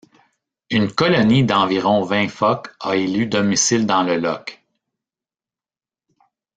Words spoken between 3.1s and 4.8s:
domicile dans le loch.